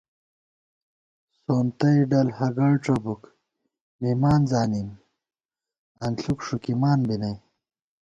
سونتَئ 1.41 1.97
ڈل 2.09 2.27
ہگَڑ 2.37 2.73
ڄَبُک 2.83 3.21
مِمان 4.01 4.41
زانِیم 4.49 4.89
انݪُک 6.03 6.39
ݭُکِمان 6.45 6.99
بی 7.07 7.15
نئ 7.21 7.35